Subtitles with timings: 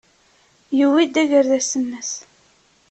[0.77, 2.11] Yewwi-d agerdas-nnes.